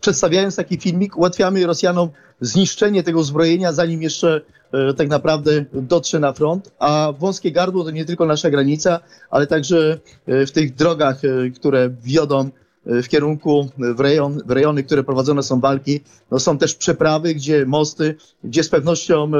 przedstawiając 0.00 0.56
taki 0.56 0.76
filmik, 0.76 1.16
ułatwiamy 1.16 1.66
Rosjanom 1.66 2.08
zniszczenie 2.40 3.02
tego 3.02 3.20
uzbrojenia, 3.20 3.72
zanim 3.72 4.02
jeszcze 4.02 4.40
e, 4.72 4.94
tak 4.94 5.08
naprawdę 5.08 5.64
dotrze 5.72 6.20
na 6.20 6.32
front, 6.32 6.70
a 6.78 7.12
wąskie 7.18 7.52
gardło 7.52 7.84
to 7.84 7.90
nie 7.90 8.04
tylko 8.04 8.26
nasza 8.26 8.50
granica, 8.50 9.00
ale 9.30 9.46
także 9.46 9.98
w 10.26 10.50
tych 10.50 10.74
drogach, 10.74 11.20
które 11.54 11.90
wiodą 12.02 12.50
w 12.86 13.08
kierunku, 13.08 13.70
w, 13.78 14.00
rejon, 14.00 14.40
w 14.46 14.50
rejony, 14.50 14.82
które 14.82 15.04
prowadzone 15.04 15.42
są 15.42 15.60
walki, 15.60 16.00
no 16.30 16.38
są 16.38 16.58
też 16.58 16.74
przeprawy, 16.74 17.34
gdzie 17.34 17.66
mosty, 17.66 18.14
gdzie 18.44 18.62
z 18.62 18.68
pewnością 18.68 19.30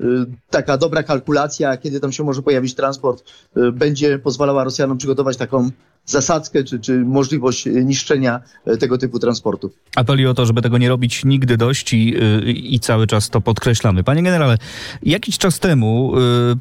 Y, 0.00 0.26
taka 0.50 0.78
dobra 0.78 1.02
kalkulacja, 1.02 1.76
kiedy 1.76 2.00
tam 2.00 2.12
się 2.12 2.24
może 2.24 2.42
pojawić 2.42 2.74
transport, 2.74 3.24
y, 3.56 3.72
będzie 3.72 4.18
pozwalała 4.18 4.64
Rosjanom 4.64 4.98
przygotować 4.98 5.36
taką 5.36 5.70
zasadzkę 6.06 6.64
czy, 6.64 6.80
czy 6.80 6.98
możliwość 6.98 7.66
niszczenia 7.66 8.40
e, 8.66 8.76
tego 8.76 8.98
typu 8.98 9.18
transportu. 9.18 9.72
Apeli 9.96 10.26
o 10.26 10.34
to, 10.34 10.46
żeby 10.46 10.62
tego 10.62 10.78
nie 10.78 10.88
robić 10.88 11.24
nigdy 11.24 11.56
dość 11.56 11.92
i, 11.92 12.16
y, 12.16 12.52
i 12.52 12.80
cały 12.80 13.06
czas 13.06 13.30
to 13.30 13.40
podkreślamy. 13.40 14.04
Panie 14.04 14.22
generale, 14.22 14.58
jakiś 15.02 15.38
czas 15.38 15.58
temu 15.58 16.12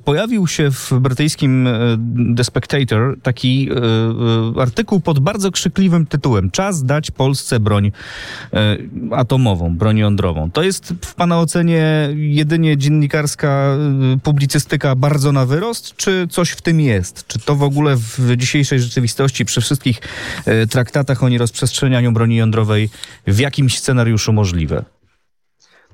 pojawił 0.06 0.48
się 0.48 0.72
w 0.72 0.94
brytyjskim 1.00 1.68
The 2.38 2.44
Spectator 2.44 3.18
taki 3.24 3.70
artykuł 4.58 5.00
pod 5.00 5.20
bardzo 5.20 5.52
krzykliwym 5.52 6.06
tytułem 6.06 6.52
Czas 6.52 6.84
dać 6.86 7.12
Polsce 7.12 7.60
broń 7.60 7.92
atomową, 9.12 9.78
broń 9.78 9.98
jądrową. 9.98 10.52
To 10.52 10.64
jest 10.64 10.94
w 11.02 11.16
Pana 11.16 11.40
ocenie 11.40 12.10
jedynie 12.16 12.78
dziennikarska 12.78 13.78
publicystyka 14.24 14.96
bardzo 14.96 15.32
na 15.32 15.46
wyrost, 15.46 15.96
czy 15.96 16.28
coś 16.30 16.50
w 16.50 16.62
tym 16.62 16.80
jest? 16.80 17.28
Czy 17.28 17.40
to 17.40 17.56
w 17.56 17.64
ogóle 17.64 17.96
w 17.96 18.20
dzisiejszej 18.38 18.80
rzeczywistości 18.80 19.33
przy 19.46 19.62
wszystkich 19.62 20.02
e, 20.46 20.68
traktatach 20.68 21.24
o 21.24 21.30
nierozprzestrzenianiu 21.30 22.12
broni 22.12 22.36
jądrowej 22.36 22.90
w 23.28 23.40
jakimś 23.40 23.80
scenariuszu 23.80 24.34
możliwe? 24.34 24.86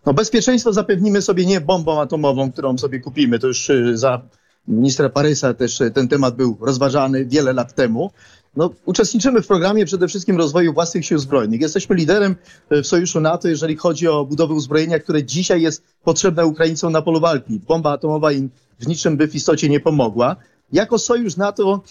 No 0.05 0.13
bezpieczeństwo 0.13 0.74
zapewnimy 0.74 1.22
sobie 1.22 1.46
nie 1.46 1.62
bombą 1.62 2.01
atomową, 2.01 2.51
którą 2.51 2.77
sobie 2.77 3.00
kupimy. 3.00 3.39
To 3.39 3.48
już 3.48 3.69
e, 3.69 3.98
za 3.98 4.22
ministra 4.67 5.10
Parysa 5.10 5.53
też 5.53 5.81
e, 5.81 5.91
ten 5.91 6.08
temat 6.08 6.36
był 6.36 6.58
rozważany 6.62 7.25
wiele 7.25 7.53
lat 7.53 7.75
temu. 7.75 8.12
No, 8.55 8.69
uczestniczymy 8.86 9.41
w 9.41 9.48
programie 9.48 9.86
przede 9.86 10.08
wszystkim 10.08 10.38
rozwoju 10.38 10.74
własnych 10.74 11.05
sił 11.05 11.19
zbrojnych. 11.19 11.62
Jesteśmy 11.62 11.96
liderem 11.96 12.36
w 12.72 12.88
sojuszu 12.88 13.19
NATO, 13.19 13.48
jeżeli 13.48 13.75
chodzi 13.75 14.08
o 14.08 14.25
budowę 14.25 14.53
uzbrojenia, 14.53 15.00
które 15.00 15.24
dzisiaj 15.24 15.62
jest 15.62 15.84
potrzebne 16.03 16.46
Ukraińcom 16.46 16.91
na 16.91 17.01
polu 17.01 17.19
walki. 17.19 17.60
Bomba 17.67 17.91
atomowa 17.91 18.31
im 18.31 18.50
w 18.79 18.88
niczym 18.88 19.17
by 19.17 19.27
w 19.27 19.36
istocie 19.36 19.69
nie 19.69 19.79
pomogła. 19.79 20.36
Jako 20.73 20.99
sojusz 20.99 21.38
NATO 21.38 21.81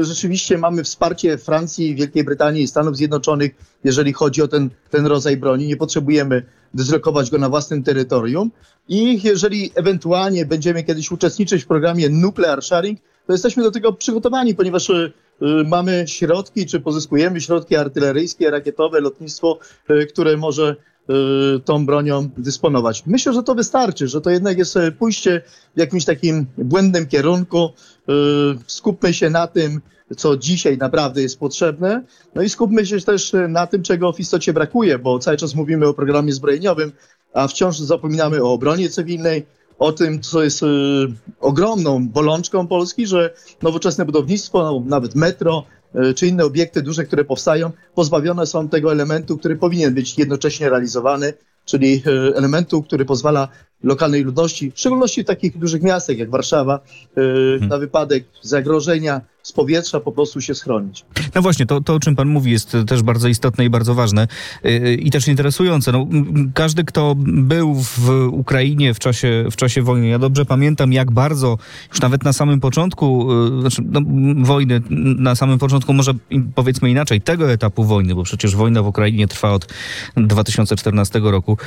y, 0.00 0.04
rzeczywiście 0.04 0.58
mamy 0.58 0.84
wsparcie 0.84 1.38
Francji, 1.38 1.94
Wielkiej 1.94 2.24
Brytanii 2.24 2.62
i 2.62 2.68
Stanów 2.68 2.96
Zjednoczonych, 2.96 3.50
jeżeli 3.84 4.12
chodzi 4.12 4.42
o 4.42 4.48
ten, 4.48 4.70
ten 4.90 5.06
rodzaj 5.06 5.36
broni. 5.36 5.66
Nie 5.66 5.76
potrzebujemy 5.76 6.42
dyslokować 6.74 7.30
go 7.30 7.38
na 7.38 7.48
własnym 7.48 7.82
terytorium. 7.82 8.50
I 8.88 9.20
jeżeli 9.22 9.70
ewentualnie 9.74 10.46
będziemy 10.46 10.84
kiedyś 10.84 11.10
uczestniczyć 11.10 11.64
w 11.64 11.66
programie 11.66 12.08
Nuclear 12.08 12.62
Sharing, 12.62 12.98
to 13.26 13.32
jesteśmy 13.32 13.62
do 13.62 13.70
tego 13.70 13.92
przygotowani, 13.92 14.54
ponieważ 14.54 14.90
y, 14.90 15.12
mamy 15.66 16.04
środki, 16.06 16.66
czy 16.66 16.80
pozyskujemy 16.80 17.40
środki 17.40 17.76
artyleryjskie, 17.76 18.50
rakietowe, 18.50 19.00
lotnictwo, 19.00 19.58
y, 19.90 20.06
które 20.06 20.36
może 20.36 20.76
tą 21.64 21.86
bronią 21.86 22.28
dysponować. 22.36 23.02
Myślę, 23.06 23.32
że 23.32 23.42
to 23.42 23.54
wystarczy, 23.54 24.08
że 24.08 24.20
to 24.20 24.30
jednak 24.30 24.58
jest 24.58 24.76
e, 24.76 24.92
pójście 24.92 25.42
w 25.76 25.78
jakimś 25.78 26.04
takim 26.04 26.46
błędnym 26.58 27.06
kierunku. 27.06 27.70
Y, 28.08 28.12
Skupmy 28.66 29.14
się 29.14 29.30
na 29.30 29.46
tym, 29.46 29.80
co 30.16 30.36
dzisiaj 30.36 30.78
naprawdę 30.78 31.22
jest 31.22 31.38
potrzebne. 31.38 32.04
No 32.34 32.42
i 32.42 32.48
skupmy 32.48 32.86
się 32.86 33.00
też 33.00 33.32
na 33.48 33.66
tym, 33.66 33.82
czego 33.82 34.12
w 34.12 34.20
istocie 34.20 34.52
brakuje, 34.52 34.98
bo 34.98 35.18
cały 35.18 35.36
czas 35.36 35.54
mówimy 35.54 35.86
o 35.86 35.94
programie 35.94 36.32
zbrojeniowym, 36.32 36.92
a 37.34 37.48
wciąż 37.48 37.78
zapominamy 37.78 38.42
o 38.42 38.52
obronie 38.52 38.88
cywilnej, 38.88 39.46
o 39.78 39.92
tym, 39.92 40.20
co 40.20 40.42
jest 40.42 40.62
y, 40.62 40.66
ogromną 41.40 42.08
bolączką 42.08 42.66
Polski, 42.66 43.06
że 43.06 43.34
nowoczesne 43.62 44.04
budownictwo, 44.04 44.62
no, 44.62 44.82
nawet 44.86 45.14
metro, 45.14 45.64
y, 45.64 45.77
czy 46.16 46.26
inne 46.26 46.44
obiekty 46.44 46.82
duże, 46.82 47.04
które 47.04 47.24
powstają, 47.24 47.70
pozbawione 47.94 48.46
są 48.46 48.68
tego 48.68 48.92
elementu, 48.92 49.38
który 49.38 49.56
powinien 49.56 49.94
być 49.94 50.18
jednocześnie 50.18 50.70
realizowany, 50.70 51.32
czyli 51.64 52.02
y, 52.06 52.36
elementu, 52.36 52.82
który 52.82 53.04
pozwala 53.04 53.48
lokalnej 53.82 54.24
ludności, 54.24 54.70
w 54.70 54.78
szczególności 54.78 55.22
w 55.22 55.26
takich 55.26 55.58
dużych 55.58 55.82
miastach 55.82 56.18
jak 56.18 56.30
Warszawa, 56.30 56.80
y, 57.18 57.66
na 57.66 57.78
wypadek 57.78 58.24
zagrożenia 58.42 59.20
z 59.48 59.52
powietrza 59.52 60.00
po 60.00 60.12
prostu 60.12 60.40
się 60.40 60.54
schronić. 60.54 61.04
No 61.34 61.42
właśnie, 61.42 61.66
to, 61.66 61.80
to 61.80 61.94
o 61.94 62.00
czym 62.00 62.16
pan 62.16 62.28
mówi 62.28 62.52
jest 62.52 62.76
też 62.86 63.02
bardzo 63.02 63.28
istotne 63.28 63.64
i 63.64 63.70
bardzo 63.70 63.94
ważne 63.94 64.28
yy, 64.64 64.94
i 64.94 65.10
też 65.10 65.28
interesujące. 65.28 65.92
No, 65.92 66.06
każdy, 66.54 66.84
kto 66.84 67.14
był 67.18 67.74
w 67.74 68.28
Ukrainie 68.32 68.94
w 68.94 68.98
czasie, 68.98 69.44
w 69.50 69.56
czasie 69.56 69.82
wojny, 69.82 70.08
ja 70.08 70.18
dobrze 70.18 70.44
pamiętam, 70.44 70.92
jak 70.92 71.10
bardzo 71.10 71.58
już 71.90 72.00
nawet 72.00 72.24
na 72.24 72.32
samym 72.32 72.60
początku, 72.60 73.28
yy, 73.54 73.60
znaczy 73.60 73.82
no, 73.84 74.00
wojny, 74.46 74.80
na 75.18 75.34
samym 75.34 75.58
początku 75.58 75.94
może 75.94 76.12
powiedzmy 76.54 76.90
inaczej, 76.90 77.20
tego 77.20 77.52
etapu 77.52 77.84
wojny, 77.84 78.14
bo 78.14 78.22
przecież 78.22 78.56
wojna 78.56 78.82
w 78.82 78.86
Ukrainie 78.86 79.28
trwa 79.28 79.52
od 79.52 79.68
2014 80.16 81.20
roku, 81.22 81.58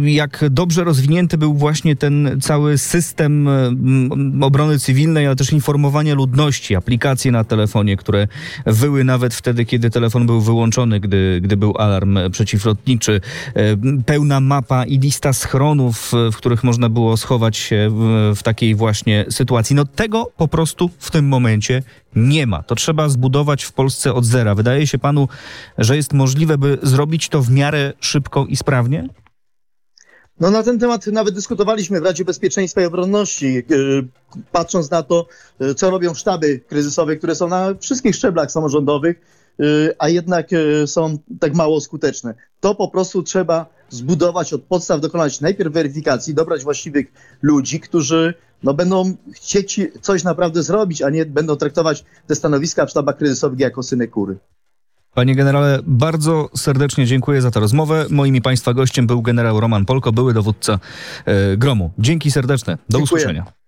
yy, 0.00 0.10
jak 0.10 0.44
dobrze 0.50 0.84
rozwinięty 0.84 1.38
był 1.38 1.54
właśnie 1.54 1.96
ten 1.96 2.38
cały 2.40 2.78
system 2.78 3.48
mm, 3.48 4.42
obrony 4.42 4.78
cywilnej, 4.78 5.26
ale 5.26 5.36
też 5.36 5.52
informowania 5.52 6.14
ludności, 6.14 6.63
aplikacje 6.70 7.32
na 7.32 7.44
telefonie, 7.44 7.96
które 7.96 8.28
wyły 8.66 9.04
nawet 9.04 9.34
wtedy, 9.34 9.64
kiedy 9.64 9.90
telefon 9.90 10.26
był 10.26 10.40
wyłączony, 10.40 11.00
gdy, 11.00 11.40
gdy 11.42 11.56
był 11.56 11.74
alarm 11.78 12.18
przeciwlotniczy, 12.30 13.20
e, 13.54 13.76
pełna 14.06 14.40
mapa 14.40 14.84
i 14.84 14.98
lista 14.98 15.32
schronów, 15.32 16.12
e, 16.14 16.32
w 16.32 16.36
których 16.36 16.64
można 16.64 16.88
było 16.88 17.16
schować 17.16 17.56
się 17.56 17.88
w, 17.90 18.32
w 18.36 18.42
takiej 18.42 18.74
właśnie 18.74 19.24
sytuacji. 19.30 19.76
No 19.76 19.84
tego 19.84 20.30
po 20.36 20.48
prostu 20.48 20.90
w 20.98 21.10
tym 21.10 21.28
momencie 21.28 21.82
nie 22.16 22.46
ma. 22.46 22.62
To 22.62 22.74
trzeba 22.74 23.08
zbudować 23.08 23.64
w 23.64 23.72
Polsce 23.72 24.14
od 24.14 24.24
zera. 24.24 24.54
Wydaje 24.54 24.86
się 24.86 24.98
panu, 24.98 25.28
że 25.78 25.96
jest 25.96 26.12
możliwe, 26.12 26.58
by 26.58 26.78
zrobić 26.82 27.28
to 27.28 27.42
w 27.42 27.50
miarę 27.50 27.92
szybko 28.00 28.46
i 28.46 28.56
sprawnie? 28.56 29.08
No 30.40 30.50
na 30.50 30.62
ten 30.62 30.78
temat 30.78 31.06
nawet 31.06 31.34
dyskutowaliśmy 31.34 32.00
w 32.00 32.04
Radzie 32.04 32.24
Bezpieczeństwa 32.24 32.82
i 32.82 32.84
Obronności, 32.84 33.54
yy, 33.54 34.08
patrząc 34.52 34.90
na 34.90 35.02
to, 35.02 35.26
yy, 35.60 35.74
co 35.74 35.90
robią 35.90 36.14
sztaby 36.14 36.60
kryzysowe, 36.60 37.16
które 37.16 37.34
są 37.34 37.48
na 37.48 37.74
wszystkich 37.80 38.14
szczeblach 38.14 38.52
samorządowych, 38.52 39.20
yy, 39.58 39.94
a 39.98 40.08
jednak 40.08 40.48
są 40.86 41.18
tak 41.40 41.54
mało 41.54 41.80
skuteczne. 41.80 42.34
To 42.60 42.74
po 42.74 42.88
prostu 42.88 43.22
trzeba 43.22 43.66
zbudować 43.88 44.52
od 44.52 44.62
podstaw, 44.62 45.00
dokonać 45.00 45.40
najpierw 45.40 45.72
weryfikacji, 45.72 46.34
dobrać 46.34 46.64
właściwych 46.64 47.06
ludzi, 47.42 47.80
którzy 47.80 48.34
no, 48.62 48.74
będą 48.74 49.16
chcieć 49.32 49.80
coś 50.00 50.24
naprawdę 50.24 50.62
zrobić, 50.62 51.02
a 51.02 51.10
nie 51.10 51.26
będą 51.26 51.56
traktować 51.56 52.04
te 52.26 52.34
stanowiska 52.34 52.86
w 52.86 52.90
sztabach 52.90 53.16
kryzysowych 53.16 53.58
jako 53.58 53.82
synekury. 53.82 54.38
Panie 55.14 55.34
generale, 55.34 55.78
bardzo 55.86 56.48
serdecznie 56.56 57.06
dziękuję 57.06 57.42
za 57.42 57.50
tę 57.50 57.60
rozmowę. 57.60 58.06
Moim 58.10 58.36
i 58.36 58.42
Państwa 58.42 58.74
gościem 58.74 59.06
był 59.06 59.22
generał 59.22 59.60
Roman 59.60 59.84
Polko, 59.84 60.12
były 60.12 60.34
dowódca 60.34 60.78
e, 61.24 61.56
Gromu. 61.56 61.90
Dzięki 61.98 62.30
serdeczne. 62.30 62.76
Do 62.76 62.98
Dziękuję. 62.98 63.04
usłyszenia. 63.04 63.63